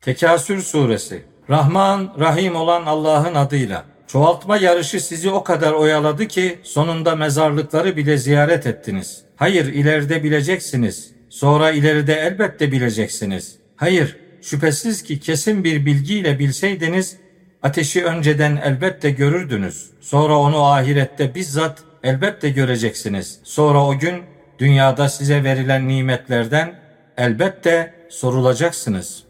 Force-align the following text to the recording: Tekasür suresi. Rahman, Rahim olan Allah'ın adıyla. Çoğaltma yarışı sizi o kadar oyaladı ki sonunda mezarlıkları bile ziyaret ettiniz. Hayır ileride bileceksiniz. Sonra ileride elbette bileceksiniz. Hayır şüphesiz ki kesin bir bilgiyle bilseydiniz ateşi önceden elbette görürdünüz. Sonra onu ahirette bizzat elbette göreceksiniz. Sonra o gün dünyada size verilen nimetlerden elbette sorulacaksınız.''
Tekasür 0.00 0.62
suresi. 0.62 1.22
Rahman, 1.50 2.14
Rahim 2.18 2.56
olan 2.56 2.86
Allah'ın 2.86 3.34
adıyla. 3.34 3.84
Çoğaltma 4.06 4.56
yarışı 4.56 5.00
sizi 5.00 5.30
o 5.30 5.44
kadar 5.44 5.72
oyaladı 5.72 6.28
ki 6.28 6.58
sonunda 6.62 7.16
mezarlıkları 7.16 7.96
bile 7.96 8.16
ziyaret 8.16 8.66
ettiniz. 8.66 9.22
Hayır 9.36 9.66
ileride 9.66 10.24
bileceksiniz. 10.24 11.12
Sonra 11.28 11.70
ileride 11.70 12.14
elbette 12.14 12.72
bileceksiniz. 12.72 13.56
Hayır 13.76 14.16
şüphesiz 14.42 15.02
ki 15.02 15.20
kesin 15.20 15.64
bir 15.64 15.86
bilgiyle 15.86 16.38
bilseydiniz 16.38 17.16
ateşi 17.62 18.04
önceden 18.04 18.56
elbette 18.56 19.10
görürdünüz. 19.10 19.90
Sonra 20.00 20.38
onu 20.38 20.64
ahirette 20.64 21.34
bizzat 21.34 21.78
elbette 22.02 22.50
göreceksiniz. 22.50 23.40
Sonra 23.44 23.86
o 23.86 23.98
gün 23.98 24.22
dünyada 24.58 25.08
size 25.08 25.44
verilen 25.44 25.88
nimetlerden 25.88 26.74
elbette 27.16 27.94
sorulacaksınız.'' 28.08 29.29